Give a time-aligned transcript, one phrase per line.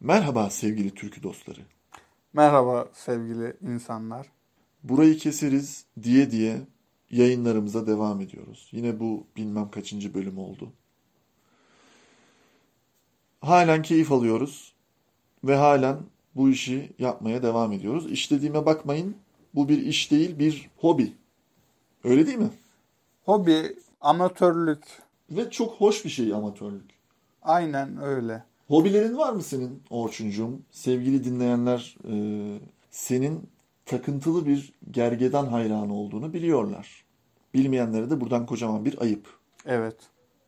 [0.00, 1.60] Merhaba sevgili türkü dostları.
[2.32, 4.26] Merhaba sevgili insanlar.
[4.82, 6.60] Burayı keseriz diye diye
[7.10, 8.68] yayınlarımıza devam ediyoruz.
[8.72, 10.72] Yine bu bilmem kaçıncı bölüm oldu.
[13.40, 14.74] Halen keyif alıyoruz
[15.44, 15.98] ve halen
[16.34, 18.10] bu işi yapmaya devam ediyoruz.
[18.10, 19.16] İşlediğime bakmayın.
[19.54, 21.12] Bu bir iş değil, bir hobi.
[22.04, 22.50] Öyle değil mi?
[23.24, 24.84] Hobi, amatörlük.
[25.30, 26.90] Ve çok hoş bir şey amatörlük.
[27.42, 28.44] Aynen öyle.
[28.68, 30.60] Hobilerin var mı senin Orçuncuğum?
[30.70, 32.14] Sevgili dinleyenler e,
[32.90, 33.48] senin
[33.86, 37.04] takıntılı bir gergedan hayranı olduğunu biliyorlar.
[37.54, 39.26] Bilmeyenlere de buradan kocaman bir ayıp.
[39.66, 39.96] Evet.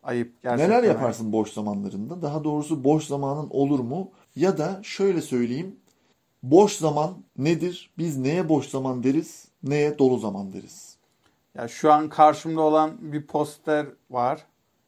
[0.02, 0.70] Ayıp gerçekten.
[0.70, 0.94] Neler ayıp.
[0.94, 2.22] yaparsın boş zamanlarında?
[2.22, 4.10] Daha doğrusu boş zamanın olur mu?
[4.36, 5.76] Ya da şöyle söyleyeyim.
[6.42, 7.90] Boş zaman nedir?
[7.98, 9.48] Biz neye boş zaman deriz?
[9.62, 10.96] Neye dolu zaman deriz?
[11.54, 14.46] Ya şu an karşımda olan bir poster var.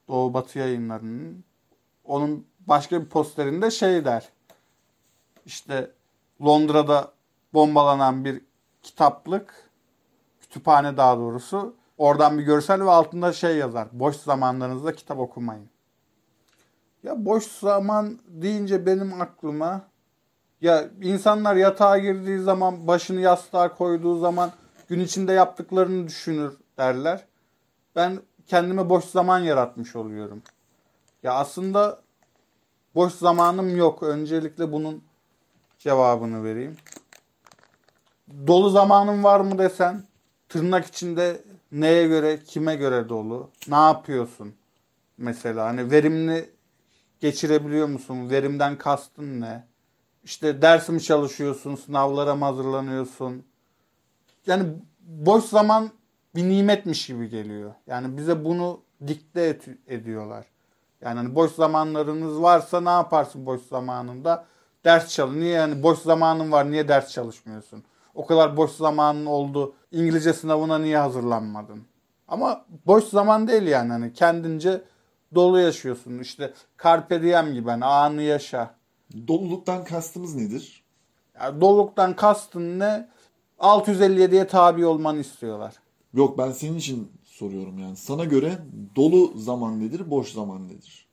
[0.09, 1.45] Doğu Batı yayınlarının.
[2.05, 4.29] Onun başka bir posterinde şey der.
[5.47, 5.91] İşte
[6.45, 7.13] Londra'da
[7.55, 8.43] bombalanan bir
[8.83, 9.71] kitaplık,
[10.41, 11.75] kütüphane daha doğrusu.
[11.99, 13.89] Oradan bir görsel ve altında şey yazar.
[13.93, 15.69] Boş zamanlarınızda kitap okumayın.
[17.03, 19.83] Ya boş zaman deyince benim aklıma
[20.61, 24.51] ya insanlar yatağa girdiği zaman başını yastığa koyduğu zaman
[24.89, 27.25] gün içinde yaptıklarını düşünür derler.
[27.97, 30.43] Ben kendime boş zaman yaratmış oluyorum.
[31.23, 32.01] Ya aslında
[32.95, 34.03] boş zamanım yok.
[34.03, 35.03] Öncelikle bunun
[35.79, 36.77] cevabını vereyim.
[38.47, 40.05] Dolu zamanım var mı desen
[40.49, 43.51] tırnak içinde neye göre, kime göre dolu?
[43.69, 44.55] Ne yapıyorsun?
[45.19, 46.51] Mesela hani verimli
[47.21, 48.31] geçirebiliyor musun?
[48.31, 49.67] Verimden kastın ne?
[50.25, 51.77] İşte ders mi çalışıyorsun?
[51.77, 53.45] Sınavlara mı hazırlanıyorsun?
[54.47, 54.65] Yani
[55.01, 55.91] boş zaman
[56.35, 57.75] bir nimetmiş gibi geliyor.
[57.87, 60.47] Yani bize bunu dikte ediyorlar.
[61.01, 64.47] Yani hani boş zamanlarınız varsa ne yaparsın boş zamanında?
[64.85, 65.37] Ders çalış.
[65.37, 67.85] Niye yani boş zamanın var niye ders çalışmıyorsun?
[68.15, 69.75] O kadar boş zamanın oldu.
[69.93, 71.83] İngilizce sınavına niye hazırlanmadın?
[72.29, 74.83] Ama boş zaman değil yani hani kendince
[75.35, 76.19] dolu yaşıyorsun.
[76.19, 76.53] İşte
[76.83, 78.75] carpe diem gibi hani anı yaşa.
[79.29, 80.85] Doluluktan kastımız nedir?
[81.41, 83.09] Yani doluluktan kastın ne?
[83.59, 85.75] 657'ye tabi olmanı istiyorlar.
[86.15, 87.97] Yok ben senin için soruyorum yani.
[87.97, 88.59] Sana göre
[88.97, 91.07] dolu zaman nedir, boş zaman nedir?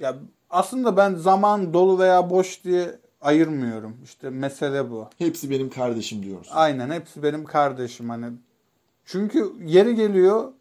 [0.00, 0.16] Ya
[0.50, 3.96] aslında ben zaman dolu veya boş diye ayırmıyorum.
[4.04, 5.08] İşte mesele bu.
[5.18, 6.52] Hepsi benim kardeşim diyorsun.
[6.54, 8.26] Aynen hepsi benim kardeşim hani.
[9.04, 10.52] Çünkü yeri geliyor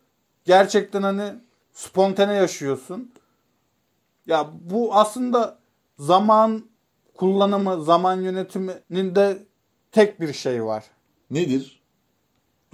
[0.45, 1.33] gerçekten hani
[1.73, 3.11] spontane yaşıyorsun.
[4.27, 5.57] Ya bu aslında
[5.99, 6.63] zaman
[7.13, 9.37] kullanımı, zaman yönetiminin de
[9.91, 10.83] tek bir şey var.
[11.31, 11.82] Nedir?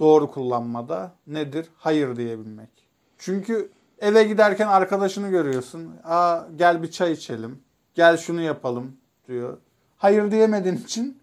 [0.00, 1.68] Doğru kullanmada nedir?
[1.76, 2.68] Hayır diyebilmek.
[3.18, 5.96] Çünkü eve giderken arkadaşını görüyorsun.
[6.04, 7.62] Aa gel bir çay içelim.
[7.94, 8.96] Gel şunu yapalım
[9.28, 9.58] diyor.
[9.96, 11.18] Hayır diyemediğin için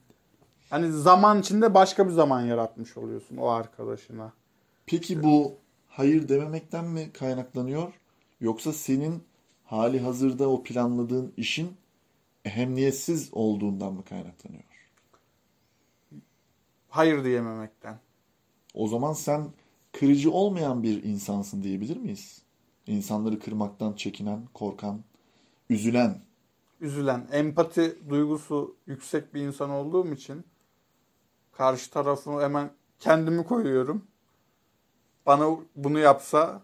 [0.70, 4.34] hani zaman içinde başka bir zaman yaratmış oluyorsun o arkadaşına.
[4.86, 5.56] Peki bu
[5.88, 7.94] hayır dememekten mi kaynaklanıyor?
[8.42, 9.24] Yoksa senin
[9.64, 11.78] hali hazırda o planladığın işin
[12.46, 14.64] ehemmiyetsiz olduğundan mı kaynaklanıyor?
[16.90, 18.00] Hayır diyememekten.
[18.78, 19.48] O zaman sen
[19.92, 22.42] kırıcı olmayan bir insansın diyebilir miyiz?
[22.88, 25.04] İnsanları kırmaktan çekinen, korkan,
[25.70, 26.22] üzülen.
[26.82, 30.44] Üzülen, empati duygusu yüksek bir insan olduğum için
[31.52, 34.04] karşı tarafı hemen kendimi koyuyorum.
[35.26, 36.62] Bana bunu yapsa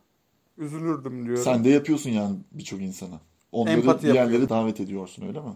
[0.58, 1.44] üzülürdüm diyorum.
[1.44, 3.20] Sen de yapıyorsun yani birçok insana.
[3.52, 4.50] Onları Empati diğerleri yapıyorum.
[4.50, 5.54] davet ediyorsun öyle mi?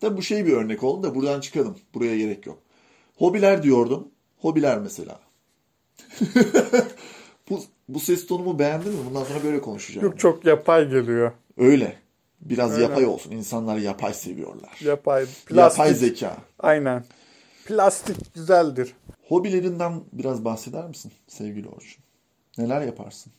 [0.00, 1.78] Tabi bu şey bir örnek oldu da buradan çıkalım.
[1.94, 2.58] Buraya gerek yok.
[3.16, 4.08] Hobiler diyordum.
[4.38, 5.29] Hobiler mesela.
[7.50, 8.98] bu, bu ses tonumu beğendin mi?
[9.08, 10.06] Bundan sonra böyle konuşacağım.
[10.06, 11.32] Yok çok yapay geliyor.
[11.56, 11.96] Öyle.
[12.40, 12.82] Biraz Öyle.
[12.82, 13.30] yapay olsun.
[13.30, 14.78] İnsanlar yapay seviyorlar.
[14.80, 15.26] Yapay.
[15.54, 16.36] Yapay zeka.
[16.58, 17.04] Aynen.
[17.64, 18.94] Plastik güzeldir.
[19.28, 22.04] Hobilerinden biraz bahseder misin sevgili Orçun?
[22.58, 23.32] Neler yaparsın?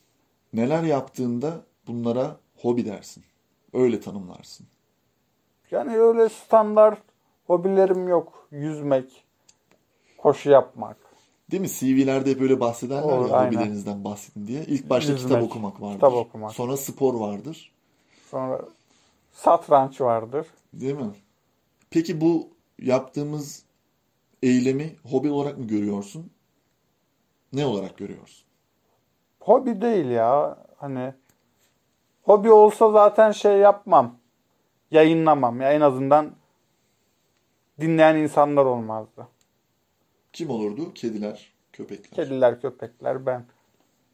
[0.54, 3.24] Neler yaptığında bunlara hobi dersin?
[3.74, 4.68] Öyle tanımlarsın.
[5.72, 7.02] Yani öyle standart
[7.48, 8.48] hobilerim yok.
[8.52, 9.26] Yüzmek,
[10.18, 10.98] koşu yapmak.
[11.52, 11.70] Değil mi?
[11.70, 13.52] CV'lerde hep öyle bahsederler Olur, ya aynen.
[13.52, 14.66] hobilerinizden bahsedin diye.
[14.66, 15.94] İlk başta Yüzmek, kitap okumak vardır.
[15.94, 16.52] kitap okumak.
[16.52, 17.72] Sonra spor vardır.
[18.30, 18.62] Sonra
[19.32, 20.48] satranç vardır.
[20.74, 21.12] Değil mi?
[21.90, 22.48] Peki bu
[22.80, 23.64] yaptığımız
[24.44, 26.32] eylemi hobi olarak mı görüyorsun?
[27.54, 28.46] Ne olarak görüyorsun?
[29.40, 30.58] Hobi değil ya.
[30.78, 31.14] Hani
[32.24, 34.16] hobi olsa zaten şey yapmam.
[34.92, 36.32] Yayınlamam ya en azından
[37.80, 39.28] dinleyen insanlar olmazdı.
[40.34, 40.94] Kim olurdu?
[40.94, 42.26] Kediler, köpekler.
[42.26, 43.46] Kediler, köpekler ben.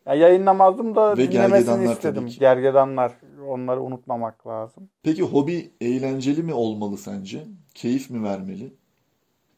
[0.05, 2.27] Ya yayınlamazdım da Ve dinlemesini istedim.
[2.39, 3.13] Gergedanlar.
[3.47, 4.89] Onları unutmamak lazım.
[5.03, 7.43] Peki hobi eğlenceli mi olmalı sence?
[7.73, 8.73] Keyif mi vermeli?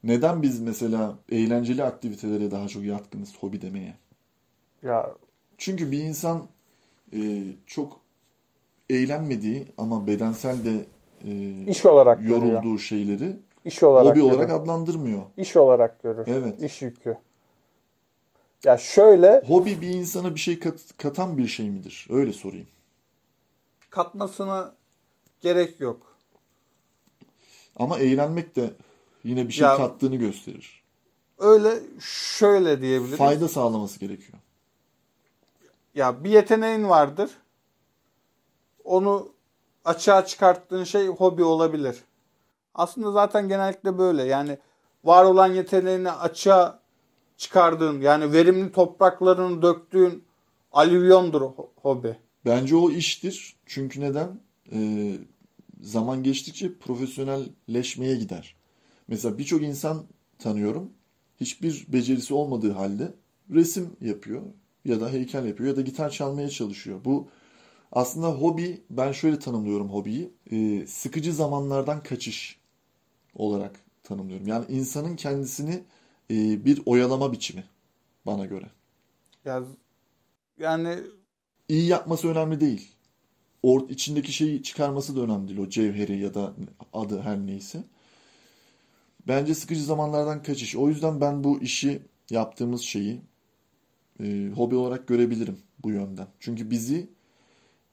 [0.04, 3.94] Neden biz mesela eğlenceli aktivitelere daha çok yatkınız hobi demeye?
[4.84, 5.10] Ya
[5.58, 6.48] Çünkü bir insan
[7.14, 8.00] e, çok
[8.90, 10.86] eğlenmediği ama bedensel de
[11.26, 12.42] e, iş olarak görüyor.
[12.42, 13.36] yorulduğu şeyleri
[13.66, 14.36] İş olarak hobi görüyor.
[14.36, 15.22] olarak adlandırmıyor.
[15.38, 16.28] İş olarak görür.
[16.28, 16.62] Evet.
[16.62, 17.18] İş yükü.
[18.64, 22.08] Ya şöyle Hobi bir insana bir şey kat- katan bir şey midir?
[22.10, 22.68] Öyle sorayım.
[23.90, 24.76] katmasına
[25.42, 26.16] gerek yok.
[27.76, 28.74] Ama eğlenmek de
[29.24, 30.84] yine bir şey Ya- kattığını gösterir.
[31.38, 33.18] Öyle şöyle diyebiliriz.
[33.18, 34.38] Fayda sağlaması gerekiyor.
[35.96, 37.32] Ya bir yeteneğin vardır.
[38.84, 39.30] Onu
[39.86, 42.04] açığa çıkarttığın şey hobi olabilir.
[42.76, 44.24] Aslında zaten genellikle böyle.
[44.24, 44.58] Yani
[45.04, 46.80] var olan yeteneğini açığa
[47.38, 50.24] çıkardığın yani verimli topraklarını döktüğün
[50.72, 52.18] alüvyondur ho- hobi.
[52.46, 53.56] Bence o iştir.
[53.66, 54.40] Çünkü neden?
[54.74, 55.16] Ee,
[55.82, 58.56] zaman geçtikçe profesyonelleşmeye gider.
[59.08, 60.04] Mesela birçok insan
[60.40, 60.90] tanıyorum.
[61.42, 63.14] Hiçbir becerisi olmadığı halde
[63.54, 64.42] resim yapıyor
[64.86, 67.00] ya da heykel yapıyor ya da gitar çalmaya çalışıyor.
[67.06, 67.28] Bu
[67.92, 70.34] aslında hobi, ben şöyle tanımlıyorum hobiyi.
[70.52, 72.60] Ee, sıkıcı zamanlardan kaçış
[73.36, 74.48] olarak tanımlıyorum.
[74.48, 75.84] Yani insanın kendisini
[76.32, 77.64] e, bir oyalama biçimi
[78.26, 78.66] bana göre.
[79.46, 79.64] Ya
[80.60, 81.00] yani
[81.70, 82.92] İyi yapması önemli değil.
[83.64, 85.60] Or içindeki şeyi çıkarması da önemli değil.
[85.60, 86.54] O cevheri ya da
[86.94, 87.84] adı her neyse.
[89.28, 90.76] Bence sıkıcı zamanlardan kaçış.
[90.76, 93.22] O yüzden ben bu işi yaptığımız şeyi
[94.24, 96.28] e, hobi olarak görebilirim bu yönden.
[96.40, 97.10] Çünkü bizi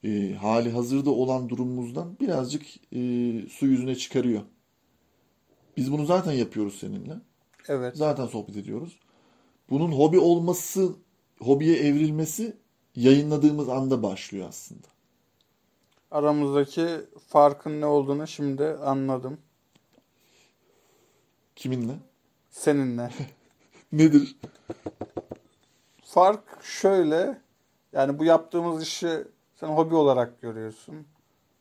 [0.07, 2.63] e, hali hazırda olan durumumuzdan birazcık
[2.93, 3.01] e,
[3.49, 4.43] su yüzüne çıkarıyor.
[5.77, 7.15] Biz bunu zaten yapıyoruz seninle.
[7.69, 7.97] evet.
[7.97, 8.99] Zaten sohbet ediyoruz.
[9.71, 10.93] Bunun hobi olması,
[11.41, 12.57] hobiye evrilmesi
[12.97, 14.87] yayınladığımız anda başlıyor aslında.
[16.11, 16.87] Aramızdaki
[17.29, 19.39] farkın ne olduğunu şimdi anladım.
[21.57, 21.95] Kiminle?
[22.51, 23.11] Seninle.
[23.93, 24.37] Nedir?
[26.05, 27.41] Fark şöyle.
[27.93, 29.25] Yani bu yaptığımız işi
[29.61, 30.95] sen hobi olarak görüyorsun.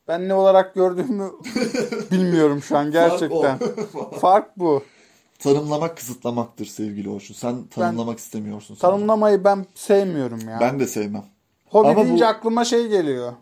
[0.07, 1.31] Ben ne olarak gördüğümü
[2.11, 3.59] bilmiyorum şu an gerçekten.
[4.21, 4.83] Fark bu.
[5.39, 7.33] Tanımlamak kısıtlamaktır sevgili Orçun.
[7.33, 8.75] Sen tanımlamak istemiyorsun.
[8.75, 8.81] sadece.
[8.81, 10.57] Tanımlamayı ben sevmiyorum ya.
[10.61, 11.25] Ben de sevmem.
[11.65, 13.33] Hobi Ama bu- deyince aklıma şey geliyor.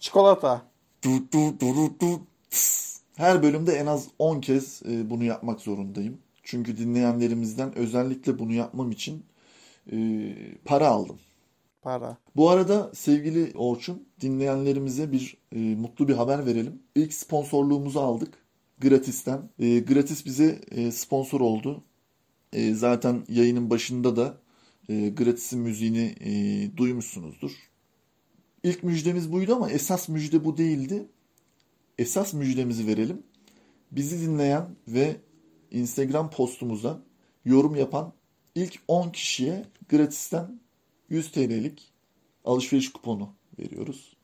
[0.00, 0.62] Çikolata.
[1.04, 2.20] Du, du, du, du, du.
[3.16, 6.18] Her bölümde en az 10 kez e, bunu yapmak zorundayım.
[6.42, 9.24] Çünkü dinleyenlerimizden özellikle bunu yapmam için
[9.92, 9.96] e,
[10.64, 11.18] para aldım.
[11.88, 12.16] Para.
[12.36, 16.82] Bu arada sevgili Orçun, dinleyenlerimize bir e, mutlu bir haber verelim.
[16.94, 18.34] İlk sponsorluğumuzu aldık
[18.80, 19.50] Gratis'ten.
[19.58, 21.84] E, Gratis bize e, sponsor oldu.
[22.52, 24.38] E, zaten yayının başında da
[24.88, 26.30] e, Gratis'in müziğini e,
[26.76, 27.52] duymuşsunuzdur.
[28.62, 31.08] İlk müjdemiz buydu ama esas müjde bu değildi.
[31.98, 33.22] Esas müjdemizi verelim.
[33.92, 35.16] Bizi dinleyen ve
[35.70, 37.02] Instagram postumuza
[37.44, 38.12] yorum yapan
[38.54, 40.60] ilk 10 kişiye Gratis'ten
[41.08, 41.92] 100 TL'lik
[42.44, 43.28] alışveriş kuponu
[43.58, 44.16] veriyoruz.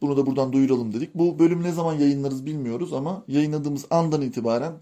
[0.00, 1.14] Bunu da buradan duyuralım dedik.
[1.14, 4.72] Bu bölüm ne zaman yayınlarız bilmiyoruz ama yayınladığımız andan itibaren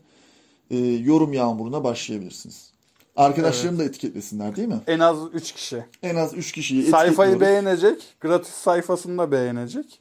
[0.70, 2.74] e, yorum yağmuruna başlayabilirsiniz.
[3.16, 4.80] Arkadaşlarını da etiketlesinler değil mi?
[4.86, 5.84] En az 3 kişi.
[6.02, 8.14] En az 3 kişiyi Sayfayı beğenecek.
[8.20, 10.00] Gratis sayfasını da beğenecek.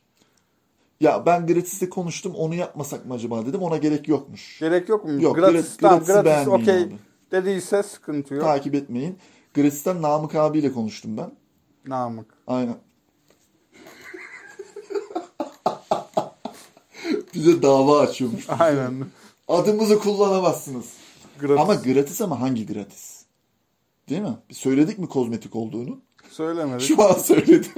[0.99, 4.59] Ya ben gratis'te konuştum onu yapmasak mı acaba dedim ona gerek yokmuş.
[4.59, 5.21] Gerek yok mu?
[5.21, 6.87] Yok, gratis, gratis beğenmeyin okey
[7.31, 8.43] dediyse sıkıntı yok.
[8.43, 9.17] Takip etmeyin.
[9.55, 11.31] Gratis'ten Namık abiyle konuştum ben.
[11.85, 12.33] Namık.
[12.47, 12.77] Aynen.
[17.33, 18.45] Bize dava açıyormuş.
[18.59, 19.05] Aynen.
[19.47, 20.85] Adımızı kullanamazsınız.
[21.39, 21.59] Gratis.
[21.61, 23.23] Ama gratis ama hangi gratis?
[24.09, 24.37] Değil mi?
[24.49, 26.01] Bir söyledik mi kozmetik olduğunu?
[26.29, 26.81] Söylemedik.
[26.87, 27.71] Şu an söyledim.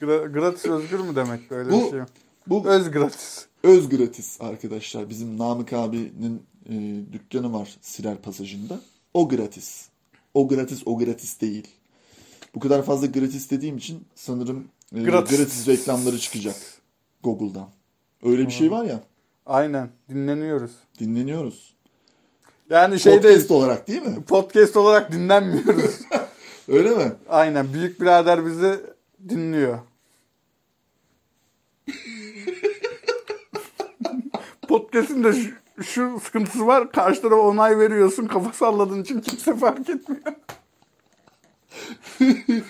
[0.00, 2.00] Gra- gratis özgür mü demek böyle Bu- bir şey?
[2.46, 3.46] Bu Öz gratis.
[3.62, 5.08] öz gratis arkadaşlar.
[5.10, 6.72] Bizim Namık abinin e,
[7.12, 8.80] dükkanı var Sirer Pasajı'nda.
[9.14, 9.88] O gratis.
[10.34, 11.68] O gratis, o gratis değil.
[12.54, 15.36] Bu kadar fazla gratis dediğim için sanırım e, Gratis.
[15.38, 16.56] gratis reklamları çıkacak
[17.22, 17.68] Google'dan.
[18.22, 19.00] Öyle bir şey var ya.
[19.46, 19.90] Aynen.
[20.08, 20.70] Dinleniyoruz.
[20.98, 21.74] Dinleniyoruz.
[22.70, 24.22] Yani şey Podcast olarak değil mi?
[24.22, 25.94] Podcast olarak dinlenmiyoruz.
[26.68, 27.12] Öyle mi?
[27.28, 27.72] Aynen.
[27.72, 28.80] Büyük birader bizi
[29.28, 29.78] dinliyor.
[34.68, 35.32] Podcast'in de
[35.82, 36.92] şu, sıkıntısı var.
[36.92, 38.26] Karşı tarafa onay veriyorsun.
[38.26, 40.22] Kafa salladığın için kimse fark etmiyor.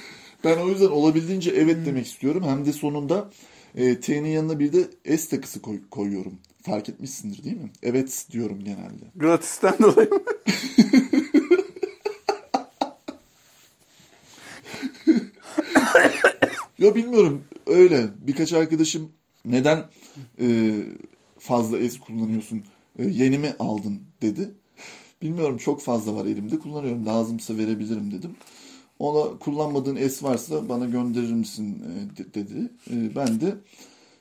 [0.44, 2.42] Ben o yüzden olabildiğince evet demek istiyorum.
[2.46, 3.30] Hem de sonunda
[3.74, 6.38] e, T'nin yanına bir de S takısı koy- koyuyorum.
[6.62, 7.70] Fark etmişsindir değil mi?
[7.82, 9.04] Evet diyorum genelde.
[9.16, 10.20] Gratis'ten dolayı mı?
[16.78, 18.08] Ya bilmiyorum öyle.
[18.26, 19.12] Birkaç arkadaşım
[19.44, 19.84] neden
[20.40, 20.70] e,
[21.38, 22.62] fazla es kullanıyorsun?
[22.99, 24.50] E, yeni mi aldın dedi.
[25.23, 27.06] Bilmiyorum çok fazla var elimde kullanıyorum.
[27.06, 28.37] Lazımsa verebilirim dedim.
[28.99, 32.70] Ona kullanmadığın es varsa bana gönderir misin e, de- dedi.
[32.90, 33.54] E, ben de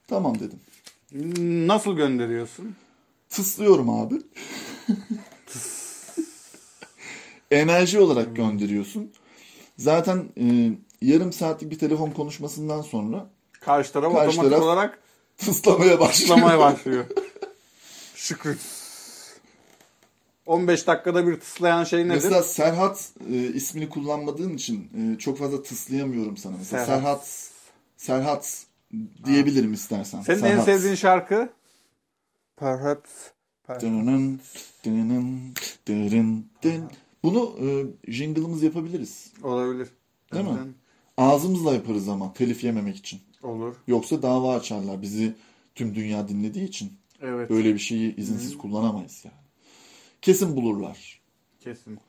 [0.08, 0.60] tamam dedim.
[1.68, 2.76] Nasıl gönderiyorsun?
[3.30, 4.16] Tıslıyorum abi.
[7.52, 9.12] Enerji olarak gönderiyorsun.
[9.78, 10.72] Zaten e,
[11.02, 15.00] yarım saatlik bir telefon konuşmasından sonra Karşı taraf Karşı otomatik taraf olarak
[15.38, 16.30] tıslamaya başlıyor.
[16.30, 17.06] tıslamaya başlıyor.
[18.30, 18.58] Şükrü.
[20.46, 22.14] 15 dakikada bir tıslayan şey nedir?
[22.14, 26.58] Mesela Serhat e, ismini kullanmadığın için e, çok fazla tıslayamıyorum sana.
[26.58, 27.28] Mesela Serhat.
[27.28, 27.56] Serhat
[27.98, 28.66] Serhat
[29.26, 30.22] diyebilirim istersen.
[30.22, 30.66] Senin en Serhat.
[30.66, 31.50] sevdiğin şarkı?
[32.58, 33.10] Perhaps.
[33.68, 33.86] perhaps.
[33.86, 34.42] Dınının,
[34.86, 35.54] dınının,
[35.88, 36.92] dırın, dın.
[37.24, 39.34] Bunu e, jingle'ımız yapabiliriz.
[39.44, 39.88] Olabilir.
[40.34, 40.74] Değil mi?
[41.18, 43.22] Ağzımızla yaparız ama telif yememek için.
[43.44, 43.76] Olur.
[43.88, 45.36] Yoksa dava açarlar bizi
[45.76, 46.99] tüm dünya dinlediği için.
[47.22, 47.52] Evet.
[47.52, 49.38] Öyle bir şeyi izinsiz kullanamayız yani.
[50.22, 51.22] Kesin bulurlar.
[51.60, 52.00] Kesin.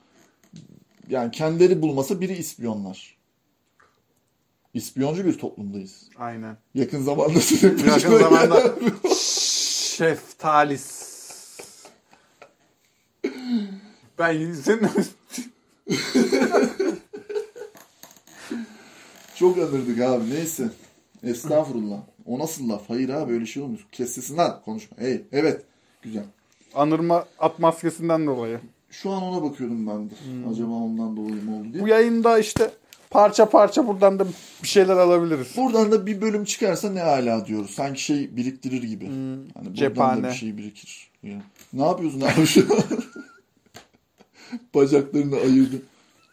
[1.09, 3.17] Yani kendileri bulmasa biri ispiyonlar.
[4.75, 6.09] İspiyoncu bir toplumdayız.
[6.17, 6.57] Aynen.
[6.75, 8.75] Yakın zamanda sürekli Yakın zamanda
[9.97, 11.11] Şeftalis.
[14.19, 14.91] Ben senin
[19.35, 20.71] Çok anırdık abi neyse.
[21.23, 22.01] Estağfurullah.
[22.27, 22.83] O nasıl laf?
[22.91, 23.87] Hayır abi öyle şey olmuyor.
[23.93, 24.99] Kes lan konuşma.
[24.99, 25.63] Hey evet.
[26.03, 26.25] Güzel.
[26.75, 28.61] anırma at maskesinden dolayı.
[28.91, 30.15] Şu an ona bakıyordum ben de.
[30.51, 31.83] Acaba ondan dolayı mı oldu diye.
[31.83, 32.71] Bu yayında işte
[33.11, 34.27] parça parça buradan da
[34.63, 35.57] bir şeyler alabiliriz.
[35.57, 37.71] Buradan da bir bölüm çıkarsa ne ala diyoruz.
[37.71, 39.07] Sanki şey biriktirir gibi.
[39.07, 40.23] Hani buradan cephane.
[40.23, 41.11] da bir şey birikir.
[41.23, 41.43] Yani.
[41.73, 42.67] Ne yapıyorsun abi şu?
[44.75, 45.83] Bacaklarını ayırdı.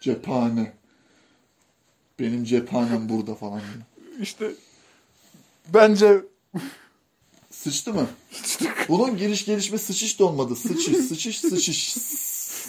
[0.01, 0.73] Cephane.
[2.19, 3.61] Benim cephanem burada falan.
[4.21, 4.51] İşte
[5.73, 6.21] bence
[7.57, 8.07] Sıçtı mı?
[8.89, 10.55] Bunun giriş gelişme sıçış da olmadı.
[10.55, 11.97] Sıçış, sıçış, sıçış.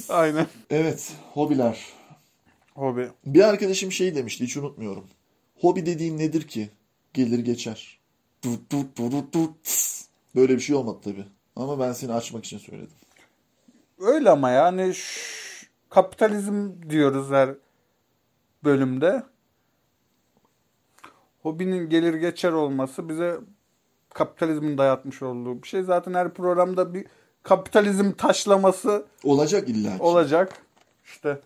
[0.09, 0.47] aynen.
[0.71, 1.87] Evet, hobiler.
[2.75, 3.09] Hobi.
[3.27, 5.05] Bir arkadaşım şey demişti, hiç unutmuyorum.
[5.61, 6.71] Hobi dediğin nedir ki?
[7.15, 7.99] Gelir geçer.
[10.35, 11.25] Böyle bir şey olmadı tabii.
[11.57, 12.97] Ama ben seni açmak için söyledim.
[13.99, 14.95] Öyle ama yani
[15.91, 17.55] kapitalizm diyoruz her
[18.65, 19.23] bölümde.
[21.49, 23.37] Hobinin gelir geçer olması bize
[24.15, 25.83] kapitalizmin dayatmış olduğu bir şey.
[25.83, 27.07] Zaten her programda bir
[27.43, 30.03] kapitalizm taşlaması Olacak illa ki.
[30.03, 30.53] olacak.
[31.05, 31.41] İşte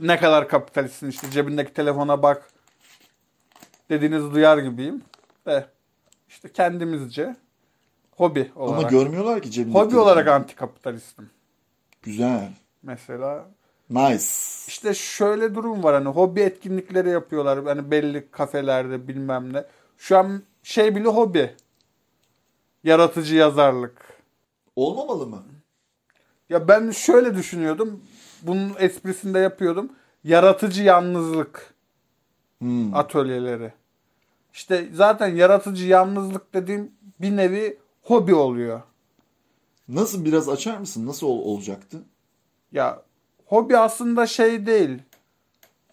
[0.00, 2.50] ne kadar kapitalistsin işte cebindeki telefona bak
[3.90, 5.02] dediğinizi duyar gibiyim.
[5.46, 5.64] Ve
[6.28, 7.36] işte kendimizce
[8.16, 8.90] hobi Ama olarak.
[8.90, 9.78] görmüyorlar ki cebinde.
[9.78, 11.30] hobi olarak antikapitalistim.
[12.02, 12.52] Güzel.
[12.82, 13.48] Mesela
[13.90, 14.24] Nice.
[14.68, 19.64] işte şöyle durum var hani hobi etkinlikleri yapıyorlar hani belli kafelerde bilmem ne.
[19.98, 21.54] Şu an şey bile hobi.
[22.84, 24.20] Yaratıcı yazarlık.
[24.76, 25.42] Olmamalı mı?
[26.50, 28.00] Ya ben şöyle düşünüyordum.
[28.42, 29.92] Bunun esprisinde yapıyordum.
[30.24, 31.74] Yaratıcı yalnızlık
[32.58, 32.94] Hmm.
[32.94, 33.72] atölyeleri.
[34.52, 38.82] İşte zaten yaratıcı yalnızlık dediğim bir nevi hobi oluyor.
[39.88, 41.06] Nasıl biraz açar mısın?
[41.06, 42.02] Nasıl ol- olacaktı?
[42.72, 43.02] Ya
[43.50, 44.98] hobi aslında şey değil.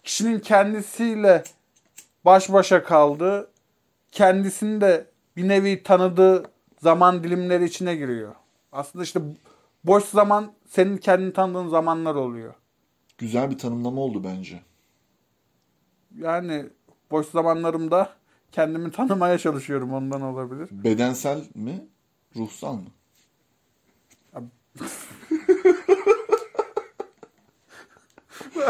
[0.04, 1.44] Kişinin kendisiyle
[2.24, 3.50] baş başa kaldığı,
[4.12, 6.50] kendisini de bir nevi tanıdığı
[6.82, 8.34] zaman dilimleri içine giriyor.
[8.72, 9.20] Aslında işte
[9.84, 12.54] boş zaman senin kendini tanıdığın zamanlar oluyor.
[13.18, 14.60] Güzel bir tanımlama oldu bence.
[16.18, 16.66] Yani
[17.10, 18.12] boş zamanlarımda
[18.52, 20.68] kendimi tanımaya çalışıyorum ondan olabilir.
[20.72, 21.86] Bedensel mi?
[22.36, 22.88] Ruhsal mı?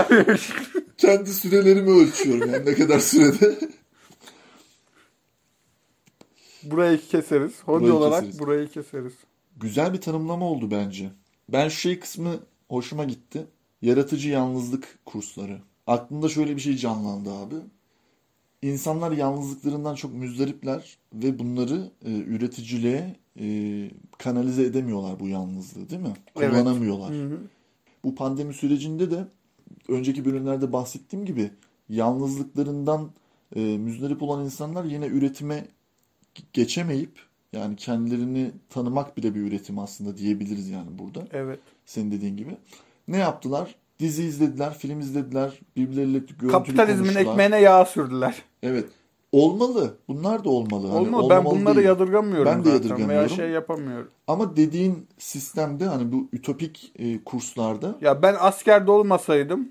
[0.98, 3.58] Kendi sürelerimi ölçüyorum yani ne kadar sürede.
[6.62, 7.52] Burayı keseriz.
[7.64, 8.38] Hobi Burayı olarak keseriz.
[8.38, 9.12] burayı keseriz.
[9.56, 11.10] Güzel bir tanımlama oldu bence.
[11.48, 12.36] Ben şu şey kısmı
[12.68, 13.46] hoşuma gitti.
[13.82, 15.58] Yaratıcı yalnızlık kursları.
[15.86, 17.54] Aklımda şöyle bir şey canlandı abi.
[18.62, 23.46] İnsanlar yalnızlıklarından çok müzdaripler ve bunları e, üreticiliğe e,
[24.18, 26.14] kanalize edemiyorlar bu yalnızlığı değil mi?
[26.36, 26.50] Evet.
[26.50, 27.10] Kullanamıyorlar.
[27.10, 27.38] Hı hı.
[28.04, 29.24] Bu pandemi sürecinde de
[29.88, 31.50] önceki bölümlerde bahsettiğim gibi
[31.88, 33.10] yalnızlıklarından
[33.56, 35.68] e, müzdarip olan insanlar yine üretime
[36.52, 37.18] geçemeyip
[37.52, 41.26] yani kendilerini tanımak bile bir üretim aslında diyebiliriz yani burada.
[41.32, 41.60] Evet.
[41.86, 42.56] Senin dediğin gibi.
[43.08, 43.74] Ne yaptılar?
[44.00, 47.32] Dizi izlediler, film izlediler, birbirleriyle görüntülü Kapitalizmin konuştular.
[47.32, 48.42] ekmeğine yağ sürdüler.
[48.62, 48.88] Evet.
[49.32, 49.96] Olmalı.
[50.08, 50.86] Bunlar da olmalı.
[50.88, 51.26] Hani Olmadı.
[51.30, 51.86] Ben olmamalı bunları değil.
[51.86, 53.08] yadırgamıyorum Ben de zaten yadırgamıyorum.
[53.16, 54.10] veya şey yapamıyorum.
[54.26, 59.68] Ama dediğin sistemde hani bu ütopik e, kurslarda Ya ben askerde olmasaydım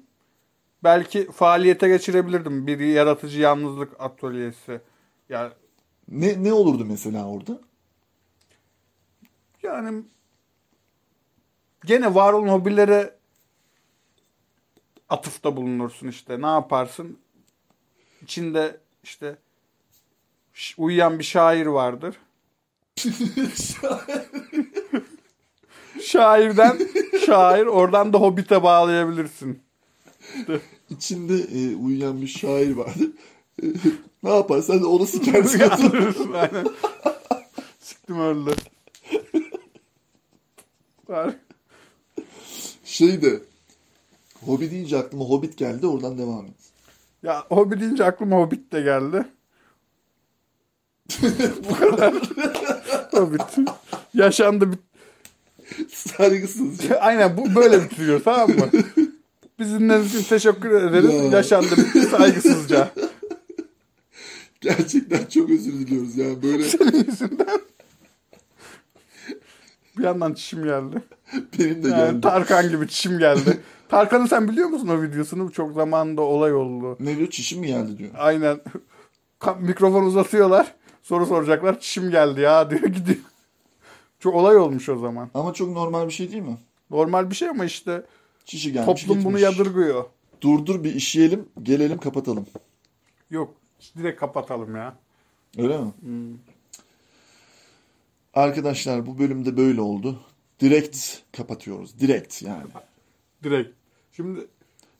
[0.83, 2.67] belki faaliyete geçirebilirdim.
[2.67, 4.81] Bir yaratıcı yalnızlık atölyesi.
[5.29, 5.53] Ya
[6.07, 7.59] Ne ne olurdu mesela orada?
[9.63, 10.03] yani
[11.85, 13.15] gene var olan hobilere
[15.09, 16.41] atıfta bulunursun işte.
[16.41, 17.19] Ne yaparsın?
[18.21, 19.37] İçinde işte
[20.77, 22.15] uyuyan bir şair vardır.
[26.01, 26.77] Şairden
[27.25, 29.59] şair oradan da Hobbit'e bağlayabilirsin.
[30.89, 33.11] İçinde e, uyuyan bir şair vardı.
[33.63, 33.65] E,
[34.23, 34.61] ne yapar?
[34.61, 35.59] Sen de onu sikersin.
[35.69, 36.67] Kandırırsın aynen.
[37.79, 38.51] Siktim öldü.
[41.07, 41.35] Var.
[42.83, 43.41] şey de
[44.45, 45.87] Hobi deyince aklıma Hobbit geldi.
[45.87, 46.53] Oradan devam et.
[47.23, 49.25] Ya Hobbit deyince aklıma Hobbit de geldi.
[51.69, 52.13] Bu kadar.
[53.11, 53.41] Hobbit.
[54.13, 54.79] Yaşandı bit.
[55.93, 56.95] Saygısızca.
[57.01, 58.69] Aynen bu böyle bitiriyor tamam mı?
[59.59, 61.13] Biz dinlediğiniz için teşekkür ederiz.
[61.13, 61.23] Ya.
[61.37, 62.91] Yaşandı bitti saygısızca.
[64.61, 66.41] Gerçekten çok özür diliyoruz ya.
[66.43, 67.59] Böyle Senin yüzünden.
[69.97, 71.01] Bir yandan çişim geldi.
[71.59, 72.21] benim de Yani geldi.
[72.21, 73.57] Tarkan gibi çişim geldi.
[73.89, 75.51] Tarkan'ı sen biliyor musun o videosunu?
[75.51, 76.97] Çok zamanında olay oldu.
[76.99, 77.29] ne diyor?
[77.29, 78.09] Çişim mi geldi diyor.
[78.17, 78.59] Aynen.
[79.59, 80.75] Mikrofon uzatıyorlar.
[81.07, 81.79] Soru soracaklar.
[81.79, 83.17] Çişim geldi ya diyor gidiyor.
[84.19, 85.29] Çok olay olmuş o zaman.
[85.33, 86.57] Ama çok normal bir şey değil mi?
[86.91, 88.05] Normal bir şey ama işte
[88.45, 89.41] Çişi gelmiş toplum bunu gitmiş.
[89.59, 90.05] yadırgıyor.
[90.41, 91.49] Durdur bir işleyelim.
[91.63, 92.45] Gelelim kapatalım.
[93.29, 93.53] Yok
[93.97, 94.95] direkt kapatalım ya.
[95.57, 95.91] Öyle mi?
[98.33, 100.19] Arkadaşlar bu bölümde böyle oldu.
[100.59, 101.99] Direkt kapatıyoruz.
[101.99, 102.67] Direkt yani.
[103.43, 103.75] Direkt.
[104.11, 104.47] Şimdi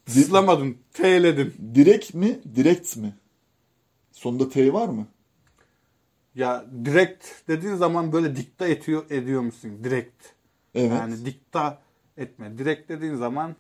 [0.06, 1.54] tıslamadın, T'ledin.
[1.76, 2.40] Direkt mi?
[2.56, 3.16] Direkt mi?
[4.12, 5.08] Sonunda T var mı?
[6.38, 9.72] Ya direkt dediğin zaman böyle dikta ediyor, ediyor musun?
[9.84, 10.24] Direkt.
[10.76, 10.92] Evet.
[10.92, 11.82] Yani dikta
[12.18, 12.58] etme.
[12.58, 13.56] Direkt dediğin zaman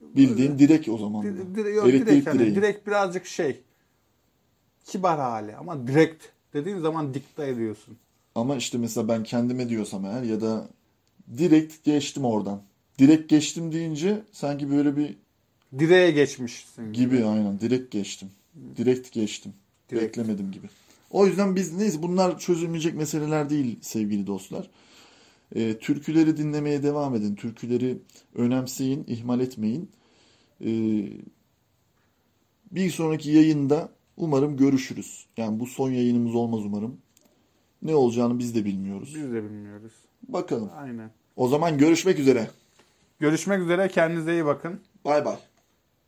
[0.00, 1.22] Bildiğin direkt o zaman.
[1.22, 2.54] Di- dire- yok, Elektrik direkt, hani direği.
[2.54, 3.60] direkt birazcık şey
[4.84, 7.96] kibar hali ama direkt dediğin zaman dikta ediyorsun.
[8.34, 10.68] Ama işte mesela ben kendime diyorsam eğer ya da
[11.38, 12.62] direkt geçtim oradan.
[12.98, 15.16] Direkt geçtim deyince sanki böyle bir
[15.78, 18.30] Direğe geçmişsin gibi aynen direkt geçtim.
[18.76, 19.52] Direkt geçtim.
[19.90, 20.02] Direkt.
[20.18, 20.66] Beklemedim gibi.
[21.10, 24.70] O yüzden biz neyse bunlar çözülmeyecek meseleler değil sevgili dostlar.
[25.54, 27.34] Ee, türküleri dinlemeye devam edin.
[27.34, 27.98] Türküleri
[28.34, 29.90] önemseyin, ihmal etmeyin.
[30.64, 31.08] Ee,
[32.70, 35.26] bir sonraki yayında umarım görüşürüz.
[35.36, 36.96] Yani bu son yayınımız olmaz umarım.
[37.82, 39.14] Ne olacağını biz de bilmiyoruz.
[39.14, 39.92] Biz de bilmiyoruz.
[40.28, 40.70] Bakalım.
[40.76, 41.10] Aynen.
[41.36, 42.50] O zaman görüşmek üzere.
[43.20, 43.88] Görüşmek üzere.
[43.88, 44.80] Kendinize iyi bakın.
[45.04, 45.36] Bay bay.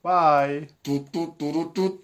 [0.05, 0.69] Bye.
[0.85, 2.01] Tut tut tut tut.